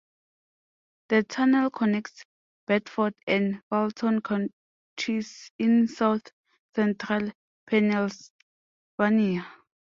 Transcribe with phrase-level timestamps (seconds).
[1.09, 2.25] The tunnel connects
[2.65, 6.23] Bedford and Fulton Counties in South
[6.75, 7.31] Central
[7.67, 9.45] Pennsylvania.